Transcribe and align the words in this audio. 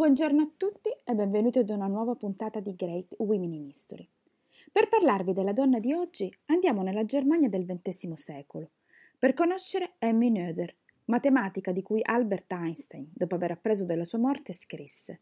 Buongiorno 0.00 0.40
a 0.40 0.50
tutti 0.56 0.88
e 0.88 1.14
benvenuti 1.14 1.58
ad 1.58 1.68
una 1.68 1.86
nuova 1.86 2.14
puntata 2.14 2.58
di 2.60 2.74
Great 2.74 3.16
Women 3.18 3.52
in 3.52 3.66
History. 3.66 4.08
Per 4.72 4.88
parlarvi 4.88 5.34
della 5.34 5.52
donna 5.52 5.78
di 5.78 5.92
oggi 5.92 6.34
andiamo 6.46 6.80
nella 6.80 7.04
Germania 7.04 7.50
del 7.50 7.66
XX 7.66 8.14
secolo 8.14 8.70
per 9.18 9.34
conoscere 9.34 9.96
Emmy 9.98 10.30
Noether, 10.30 10.74
matematica 11.04 11.70
di 11.70 11.82
cui 11.82 12.00
Albert 12.02 12.50
Einstein, 12.50 13.10
dopo 13.12 13.34
aver 13.34 13.50
appreso 13.50 13.84
della 13.84 14.06
sua 14.06 14.16
morte, 14.16 14.54
scrisse 14.54 15.20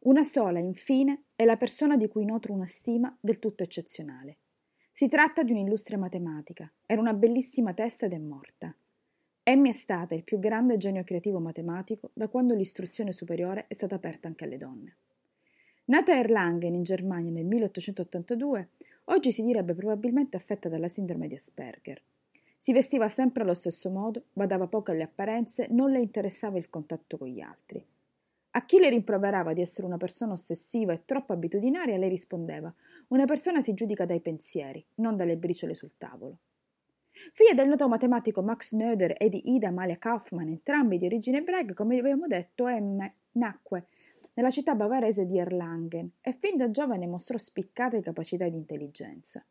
Una 0.00 0.22
sola, 0.22 0.58
infine, 0.58 1.22
è 1.34 1.46
la 1.46 1.56
persona 1.56 1.96
di 1.96 2.06
cui 2.06 2.26
nutro 2.26 2.52
una 2.52 2.66
stima 2.66 3.16
del 3.18 3.38
tutto 3.38 3.62
eccezionale. 3.62 4.36
Si 4.92 5.08
tratta 5.08 5.42
di 5.42 5.52
un'illustre 5.52 5.96
matematica, 5.96 6.70
era 6.84 7.00
una 7.00 7.14
bellissima 7.14 7.72
testa 7.72 8.04
ed 8.04 8.12
è 8.12 8.18
morta. 8.18 8.76
Emmy 9.46 9.68
è 9.68 9.72
stata 9.72 10.14
il 10.14 10.24
più 10.24 10.38
grande 10.38 10.78
genio 10.78 11.04
creativo 11.04 11.38
matematico 11.38 12.08
da 12.14 12.28
quando 12.28 12.54
l'istruzione 12.54 13.12
superiore 13.12 13.66
è 13.68 13.74
stata 13.74 13.94
aperta 13.94 14.26
anche 14.26 14.44
alle 14.44 14.56
donne. 14.56 14.96
Nata 15.84 16.14
a 16.14 16.16
Erlangen 16.16 16.72
in 16.72 16.82
Germania 16.82 17.30
nel 17.30 17.44
1882, 17.44 18.68
oggi 19.04 19.32
si 19.32 19.42
direbbe 19.42 19.74
probabilmente 19.74 20.38
affetta 20.38 20.70
dalla 20.70 20.88
sindrome 20.88 21.28
di 21.28 21.34
Asperger. 21.34 22.00
Si 22.56 22.72
vestiva 22.72 23.10
sempre 23.10 23.42
allo 23.42 23.52
stesso 23.52 23.90
modo, 23.90 24.22
badava 24.32 24.66
poco 24.66 24.92
alle 24.92 25.02
apparenze, 25.02 25.66
non 25.68 25.90
le 25.90 26.00
interessava 26.00 26.56
il 26.56 26.70
contatto 26.70 27.18
con 27.18 27.28
gli 27.28 27.42
altri. 27.42 27.84
A 28.52 28.64
chi 28.64 28.78
le 28.78 28.88
rimproverava 28.88 29.52
di 29.52 29.60
essere 29.60 29.86
una 29.86 29.98
persona 29.98 30.32
ossessiva 30.32 30.94
e 30.94 31.02
troppo 31.04 31.34
abitudinaria, 31.34 31.98
lei 31.98 32.08
rispondeva: 32.08 32.72
Una 33.08 33.26
persona 33.26 33.60
si 33.60 33.74
giudica 33.74 34.06
dai 34.06 34.20
pensieri, 34.20 34.82
non 34.94 35.16
dalle 35.16 35.36
briciole 35.36 35.74
sul 35.74 35.98
tavolo. 35.98 36.38
Figlia 37.32 37.54
del 37.54 37.68
noto 37.68 37.86
matematico 37.86 38.42
Max 38.42 38.72
Noether 38.72 39.14
e 39.16 39.28
di 39.28 39.54
Ida 39.54 39.68
Amalia 39.68 39.98
Kaufmann, 39.98 40.48
entrambi 40.48 40.98
di 40.98 41.06
origine 41.06 41.38
ebraica, 41.38 41.72
come 41.72 41.96
abbiamo 41.96 42.26
detto, 42.26 42.66
Emme 42.66 43.14
nacque 43.34 43.86
nella 44.34 44.50
città 44.50 44.74
bavarese 44.74 45.24
di 45.24 45.38
Erlangen 45.38 46.10
e 46.20 46.32
fin 46.32 46.56
da 46.56 46.70
giovane 46.70 47.06
mostrò 47.06 47.38
spiccate 47.38 48.00
capacità 48.00 48.48
di 48.48 48.56
intelligenza. 48.56 49.44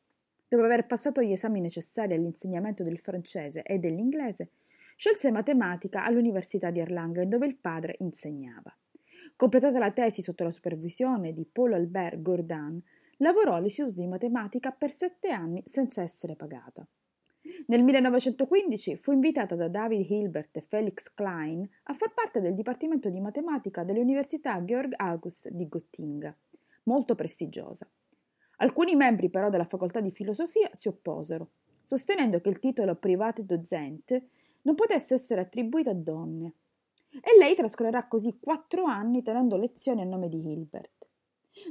Dopo 0.45 0.64
aver 0.64 0.86
passato 0.86 1.22
gli 1.22 1.31
esami 1.31 1.61
necessari 1.61 2.14
all'insegnamento 2.14 2.83
del 2.83 3.00
francese 3.00 3.64
e 3.64 3.80
dell'inglese, 3.80 4.50
scelse 4.98 5.31
matematica 5.31 6.03
all'Università 6.03 6.70
di 6.70 6.80
Erlangen 6.80 7.30
dove 7.30 7.48
il 7.48 7.55
padre 7.55 7.95
insegnava. 8.00 8.75
Completata 9.38 9.80
la 9.80 9.92
tesi 9.92 10.22
sotto 10.22 10.44
la 10.44 10.52
supervisione 10.52 11.31
di 11.31 11.48
Paul 11.50 11.73
Albert 11.73 12.22
Gourdin, 12.22 12.81
lavorò 13.17 13.53
all'Istituto 13.53 14.02
di 14.02 14.08
Matematica 14.08 14.72
per 14.72 14.92
sette 14.92 15.31
anni 15.31 15.64
senza 15.66 16.02
essere 16.02 16.36
pagata. 16.36 16.86
Nel 17.67 17.83
1915 17.83 18.95
fu 18.95 19.11
invitata 19.11 19.55
da 19.55 19.67
David 19.67 20.09
Hilbert 20.09 20.55
e 20.55 20.61
Felix 20.61 21.13
Klein 21.13 21.67
a 21.83 21.94
far 21.94 22.13
parte 22.13 22.39
del 22.39 22.53
Dipartimento 22.53 23.09
di 23.09 23.19
Matematica 23.19 23.83
dell'Università 23.83 24.63
Georg 24.63 24.94
August 24.95 25.49
di 25.49 25.67
Gottinga, 25.67 26.33
molto 26.83 27.16
prestigiosa. 27.16 27.86
Alcuni 28.58 28.95
membri 28.95 29.30
però 29.30 29.49
della 29.49 29.66
facoltà 29.66 29.99
di 29.99 30.09
filosofia 30.09 30.69
si 30.71 30.88
opposero, 30.88 31.49
sostenendo 31.83 32.39
che 32.39 32.47
il 32.47 32.59
titolo 32.59 32.95
private 32.95 33.44
docente 33.44 34.30
non 34.61 34.75
potesse 34.75 35.14
essere 35.14 35.41
attribuito 35.41 35.89
a 35.89 35.95
donne. 35.95 36.53
E 37.11 37.38
lei 37.38 37.55
trascorrerà 37.55 38.08
così 38.08 38.38
quattro 38.39 38.86
anni 38.86 39.21
tenendo 39.21 39.58
lezioni 39.58 40.02
a 40.02 40.05
nome 40.05 40.30
di 40.30 40.49
Hilbert. 40.49 41.09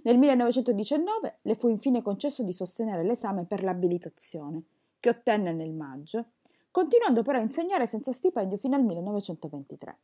Nel 0.02 0.18
1919 0.18 1.38
le 1.40 1.54
fu 1.54 1.68
infine 1.68 2.02
concesso 2.02 2.42
di 2.42 2.52
sostenere 2.52 3.04
l'esame 3.04 3.46
per 3.46 3.62
l'abilitazione 3.62 4.64
che 5.02 5.08
ottenne 5.08 5.52
nel 5.52 5.72
maggio, 5.72 6.26
continuando 6.70 7.24
però 7.24 7.38
a 7.38 7.42
insegnare 7.42 7.88
senza 7.88 8.12
stipendio 8.12 8.56
fino 8.56 8.76
al 8.76 8.84
1923. 8.84 9.98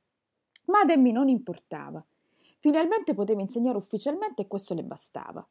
Ma 0.65 0.81
ad 0.81 0.91
Emmy 0.91 1.13
non 1.13 1.29
importava. 1.29 2.05
Finalmente 2.59 3.15
poteva 3.15 3.41
insegnare 3.41 3.79
ufficialmente 3.79 4.43
e 4.43 4.49
questo 4.49 4.75
le 4.75 4.83
bastava. 4.83 5.47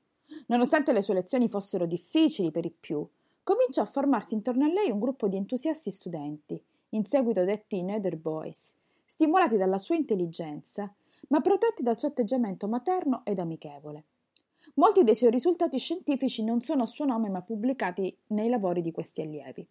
Nonostante 0.48 0.92
le 0.92 1.02
sue 1.02 1.14
lezioni 1.14 1.48
fossero 1.48 1.86
difficili 1.86 2.52
per 2.52 2.66
i 2.66 2.76
più, 2.78 3.08
cominciò 3.42 3.84
a 3.84 3.86
formarsi 3.86 4.34
intorno 4.34 4.66
a 4.66 4.70
lei 4.70 4.92
un 4.92 5.00
gruppo 5.00 5.30
di 5.30 5.38
entusiasti 5.38 5.92
studenti, 5.92 6.62
in 6.90 7.06
seguito 7.06 7.46
detti 7.46 7.82
Nether 7.82 8.18
Boys, 8.18 8.76
stimolati 9.06 9.56
dalla 9.56 9.78
sua 9.78 9.96
intelligenza, 9.96 10.94
ma 11.30 11.40
protetti 11.40 11.84
dal 11.84 11.98
suo 11.98 12.10
atteggiamento 12.10 12.68
materno 12.68 13.22
ed 13.24 13.40
amichevole. 13.40 14.04
Molti 14.78 15.04
dei 15.04 15.16
suoi 15.16 15.32
risultati 15.32 15.80
scientifici 15.80 16.44
non 16.44 16.62
sono 16.62 16.84
a 16.84 16.86
suo 16.86 17.06
nome 17.06 17.30
ma 17.30 17.42
pubblicati 17.42 18.16
nei 18.28 18.48
lavori 18.48 18.82
di 18.82 18.92
questi 18.92 19.22
allievi. 19.22 19.68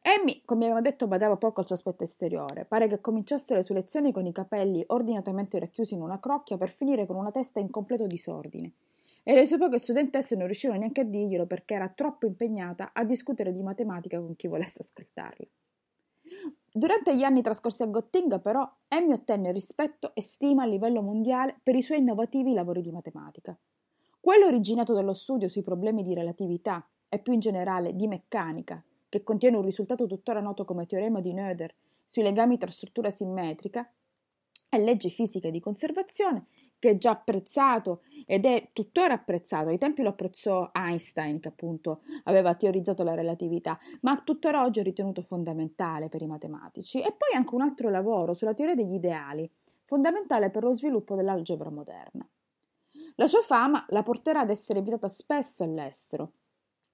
Emmy, 0.00 0.40
come 0.46 0.64
avevamo 0.64 0.82
detto, 0.82 1.06
badava 1.06 1.36
poco 1.36 1.60
al 1.60 1.66
suo 1.66 1.74
aspetto 1.74 2.04
esteriore. 2.04 2.64
Pare 2.64 2.88
che 2.88 3.02
cominciasse 3.02 3.54
le 3.54 3.62
sue 3.62 3.74
lezioni 3.74 4.12
con 4.12 4.24
i 4.24 4.32
capelli 4.32 4.82
ordinatamente 4.88 5.58
racchiusi 5.58 5.92
in 5.92 6.00
una 6.00 6.20
crocchia 6.20 6.56
per 6.56 6.70
finire 6.70 7.04
con 7.04 7.16
una 7.16 7.30
testa 7.30 7.60
in 7.60 7.68
completo 7.68 8.06
disordine. 8.06 8.72
E 9.22 9.34
le 9.34 9.44
sue 9.44 9.58
poche 9.58 9.78
studentesse 9.78 10.36
non 10.36 10.46
riuscivano 10.46 10.78
neanche 10.78 11.02
a 11.02 11.04
dirglielo 11.04 11.44
perché 11.44 11.74
era 11.74 11.90
troppo 11.90 12.24
impegnata 12.26 12.92
a 12.94 13.04
discutere 13.04 13.52
di 13.52 13.62
matematica 13.62 14.18
con 14.18 14.36
chi 14.36 14.46
volesse 14.46 14.80
ascoltarla. 14.80 15.46
Durante 16.72 17.14
gli 17.14 17.22
anni 17.24 17.42
trascorsi 17.42 17.82
a 17.82 17.86
Gottinga, 17.86 18.38
però, 18.38 18.66
Emmy 18.88 19.12
ottenne 19.12 19.52
rispetto 19.52 20.14
e 20.14 20.22
stima 20.22 20.62
a 20.62 20.66
livello 20.66 21.02
mondiale 21.02 21.60
per 21.62 21.74
i 21.74 21.82
suoi 21.82 21.98
innovativi 21.98 22.54
lavori 22.54 22.80
di 22.80 22.90
matematica. 22.90 23.56
Quello 24.24 24.46
originato 24.46 24.94
dallo 24.94 25.12
studio 25.12 25.50
sui 25.50 25.60
problemi 25.60 26.02
di 26.02 26.14
relatività 26.14 26.88
e 27.10 27.18
più 27.18 27.34
in 27.34 27.40
generale 27.40 27.94
di 27.94 28.06
meccanica, 28.06 28.82
che 29.06 29.22
contiene 29.22 29.58
un 29.58 29.62
risultato 29.62 30.06
tuttora 30.06 30.40
noto 30.40 30.64
come 30.64 30.86
teorema 30.86 31.20
di 31.20 31.34
Noether 31.34 31.74
sui 32.06 32.22
legami 32.22 32.56
tra 32.56 32.70
struttura 32.70 33.10
simmetrica 33.10 33.86
e 34.70 34.78
leggi 34.78 35.10
fisiche 35.10 35.50
di 35.50 35.60
conservazione, 35.60 36.46
che 36.78 36.92
è 36.92 36.96
già 36.96 37.10
apprezzato 37.10 38.00
ed 38.24 38.46
è 38.46 38.70
tuttora 38.72 39.12
apprezzato. 39.12 39.68
Ai 39.68 39.76
tempi 39.76 40.00
lo 40.00 40.08
apprezzò 40.08 40.70
Einstein, 40.72 41.38
che 41.38 41.48
appunto 41.48 42.00
aveva 42.22 42.54
teorizzato 42.54 43.02
la 43.02 43.12
relatività, 43.12 43.78
ma 44.00 44.18
tuttora 44.22 44.64
oggi 44.64 44.80
è 44.80 44.84
ritenuto 44.84 45.20
fondamentale 45.20 46.08
per 46.08 46.22
i 46.22 46.26
matematici. 46.26 46.98
E 46.98 47.14
poi 47.14 47.36
anche 47.36 47.54
un 47.54 47.60
altro 47.60 47.90
lavoro 47.90 48.32
sulla 48.32 48.54
teoria 48.54 48.74
degli 48.74 48.94
ideali, 48.94 49.46
fondamentale 49.82 50.48
per 50.48 50.62
lo 50.62 50.72
sviluppo 50.72 51.14
dell'algebra 51.14 51.68
moderna. 51.68 52.26
La 53.16 53.28
sua 53.28 53.42
fama 53.42 53.84
la 53.90 54.02
porterà 54.02 54.40
ad 54.40 54.50
essere 54.50 54.80
invitata 54.80 55.08
spesso 55.08 55.62
all'estero, 55.62 56.32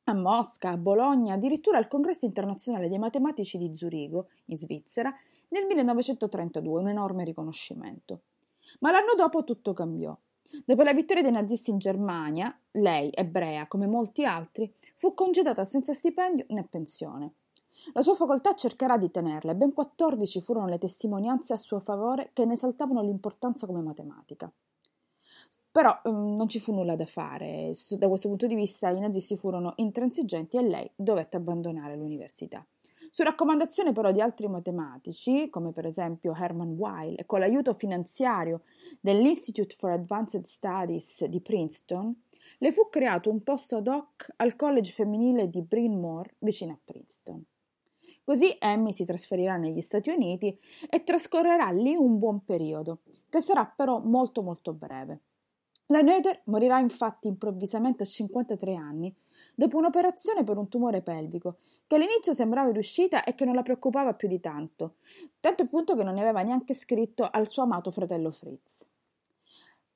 a 0.04 0.14
Mosca, 0.14 0.70
a 0.70 0.76
Bologna, 0.76 1.34
addirittura 1.34 1.78
al 1.78 1.88
Congresso 1.88 2.26
internazionale 2.26 2.90
dei 2.90 2.98
matematici 2.98 3.56
di 3.56 3.72
Zurigo, 3.74 4.28
in 4.46 4.58
Svizzera, 4.58 5.14
nel 5.48 5.64
1932, 5.64 6.80
un 6.80 6.88
enorme 6.88 7.24
riconoscimento. 7.24 8.22
Ma 8.80 8.90
l'anno 8.90 9.14
dopo 9.16 9.44
tutto 9.44 9.72
cambiò. 9.72 10.14
Dopo 10.64 10.82
la 10.82 10.92
vittoria 10.92 11.22
dei 11.22 11.32
nazisti 11.32 11.70
in 11.70 11.78
Germania, 11.78 12.54
lei, 12.72 13.10
ebrea 13.14 13.66
come 13.66 13.86
molti 13.86 14.24
altri, 14.26 14.70
fu 14.96 15.14
congedata 15.14 15.64
senza 15.64 15.94
stipendio 15.94 16.44
né 16.48 16.64
pensione. 16.64 17.34
La 17.94 18.02
sua 18.02 18.14
facoltà 18.14 18.54
cercherà 18.54 18.98
di 18.98 19.10
tenerla 19.10 19.52
e 19.52 19.56
ben 19.56 19.72
14 19.72 20.40
furono 20.42 20.66
le 20.66 20.76
testimonianze 20.76 21.54
a 21.54 21.56
suo 21.56 21.80
favore 21.80 22.30
che 22.34 22.44
ne 22.44 22.52
esaltavano 22.52 23.00
l'importanza 23.00 23.66
come 23.66 23.80
matematica. 23.80 24.52
Però 25.72 26.00
um, 26.04 26.34
non 26.36 26.48
ci 26.48 26.58
fu 26.58 26.74
nulla 26.74 26.96
da 26.96 27.06
fare, 27.06 27.72
da 27.90 28.08
questo 28.08 28.28
punto 28.28 28.46
di 28.46 28.54
vista 28.54 28.90
i 28.90 28.98
nazisti 28.98 29.36
furono 29.36 29.74
intransigenti 29.76 30.56
e 30.56 30.62
lei 30.62 30.90
dovette 30.96 31.36
abbandonare 31.36 31.96
l'università. 31.96 32.66
Su 33.12 33.24
raccomandazione 33.24 33.92
però 33.92 34.12
di 34.12 34.20
altri 34.20 34.46
matematici, 34.48 35.48
come 35.48 35.72
per 35.72 35.86
esempio 35.86 36.32
Hermann 36.34 36.76
Weyl, 36.76 37.18
e 37.18 37.26
con 37.26 37.40
l'aiuto 37.40 37.74
finanziario 37.74 38.62
dell'Institute 39.00 39.74
for 39.76 39.90
Advanced 39.90 40.44
Studies 40.44 41.24
di 41.24 41.40
Princeton, 41.40 42.14
le 42.58 42.72
fu 42.72 42.88
creato 42.88 43.30
un 43.30 43.42
posto 43.42 43.78
ad 43.78 43.88
hoc 43.88 44.32
al 44.36 44.54
college 44.54 44.92
femminile 44.92 45.48
di 45.48 45.62
Bryn 45.62 45.98
Mawr 45.98 46.34
vicino 46.38 46.72
a 46.72 46.78
Princeton. 46.84 47.44
Così 48.22 48.56
Emmy 48.60 48.92
si 48.92 49.04
trasferirà 49.04 49.56
negli 49.56 49.82
Stati 49.82 50.10
Uniti 50.10 50.56
e 50.88 51.02
trascorrerà 51.02 51.70
lì 51.70 51.96
un 51.96 52.18
buon 52.18 52.44
periodo, 52.44 53.00
che 53.28 53.40
sarà 53.40 53.64
però 53.64 53.98
molto 53.98 54.42
molto 54.42 54.72
breve. 54.72 55.22
La 55.90 56.02
Noether 56.02 56.42
morirà 56.44 56.78
infatti 56.78 57.26
improvvisamente 57.26 58.04
a 58.04 58.06
53 58.06 58.76
anni, 58.76 59.12
dopo 59.56 59.76
un'operazione 59.76 60.44
per 60.44 60.56
un 60.56 60.68
tumore 60.68 61.02
pelvico, 61.02 61.56
che 61.88 61.96
all'inizio 61.96 62.32
sembrava 62.32 62.70
riuscita 62.70 63.24
e 63.24 63.34
che 63.34 63.44
non 63.44 63.56
la 63.56 63.62
preoccupava 63.62 64.14
più 64.14 64.28
di 64.28 64.38
tanto, 64.38 64.94
tanto 65.40 65.64
appunto 65.64 65.96
che 65.96 66.04
non 66.04 66.14
ne 66.14 66.20
aveva 66.20 66.42
neanche 66.42 66.74
scritto 66.74 67.28
al 67.28 67.48
suo 67.48 67.64
amato 67.64 67.90
fratello 67.90 68.30
Fritz. 68.30 68.88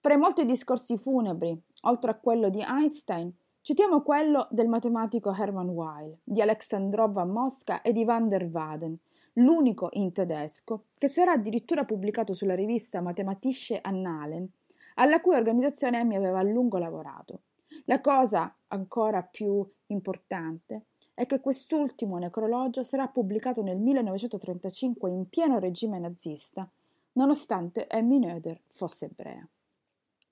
Fra 0.01 0.15
i 0.15 0.19
molti 0.19 0.45
discorsi 0.45 0.99
funebri, 0.99 1.57
oltre 1.83 2.11
a 2.11 2.19
quello 2.19 2.49
di 2.49 2.59
Einstein, 2.61 3.33
citiamo 3.61 4.03
quello 4.03 4.49
del 4.51 4.67
matematico 4.67 5.33
Hermann 5.33 5.69
Weyl, 5.69 6.19
di 6.25 6.41
Alexandrov 6.43 7.19
a 7.19 7.25
Mosca 7.25 7.83
e 7.83 7.93
di 7.93 8.03
van 8.03 8.29
der 8.29 8.51
Waden, 8.51 8.99
l'unico 9.35 9.91
in 9.93 10.13
tedesco, 10.13 10.87
che 10.99 11.07
sarà 11.07 11.33
addirittura 11.33 11.85
pubblicato 11.85 12.35
sulla 12.35 12.57
rivista 12.57 13.01
Mathematische 13.01 13.79
Annalen, 13.81 14.51
alla 14.95 15.21
cui 15.21 15.35
organizzazione 15.35 16.01
Emmy 16.01 16.17
aveva 16.17 16.41
a 16.41 16.43
lungo 16.43 16.79
lavorato. 16.79 17.43
La 17.87 18.01
cosa 18.01 18.55
ancora 18.69 19.23
più 19.23 19.67
importante 19.87 20.87
è 21.15 21.27
che 21.27 21.41
quest'ultimo 21.41 22.19
necrologio 22.19 22.83
sarà 22.83 23.09
pubblicato 23.09 23.63
nel 23.63 23.79
1935 23.79 25.11
in 25.11 25.29
pieno 25.29 25.59
regime 25.59 25.99
nazista, 25.99 26.69
nonostante 27.13 27.87
Emmy 27.89 28.19
Noether 28.19 28.61
fosse 28.69 29.07
ebrea. 29.07 29.47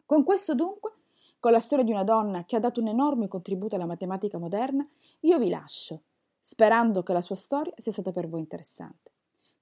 Con 0.04 0.24
questo 0.24 0.54
dunque, 0.54 0.92
con 1.38 1.52
la 1.52 1.60
storia 1.60 1.84
di 1.84 1.90
una 1.90 2.04
donna 2.04 2.44
che 2.44 2.56
ha 2.56 2.60
dato 2.60 2.80
un 2.80 2.88
enorme 2.88 3.28
contributo 3.28 3.76
alla 3.76 3.86
matematica 3.86 4.38
moderna, 4.38 4.86
io 5.20 5.38
vi 5.38 5.48
lascio, 5.48 6.02
sperando 6.40 7.02
che 7.02 7.12
la 7.12 7.20
sua 7.20 7.36
storia 7.36 7.72
sia 7.76 7.92
stata 7.92 8.12
per 8.12 8.28
voi 8.28 8.40
interessante. 8.40 9.10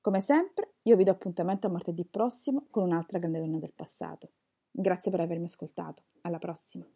Come 0.00 0.20
sempre, 0.20 0.74
io 0.82 0.96
vi 0.96 1.04
do 1.04 1.10
appuntamento 1.10 1.66
a 1.66 1.70
martedì 1.70 2.04
prossimo 2.04 2.66
con 2.70 2.84
un'altra 2.84 3.18
grande 3.18 3.40
donna 3.40 3.58
del 3.58 3.72
passato. 3.74 4.30
Grazie 4.80 5.10
per 5.10 5.20
avermi 5.20 5.44
ascoltato. 5.44 6.04
Alla 6.22 6.38
prossima. 6.38 6.86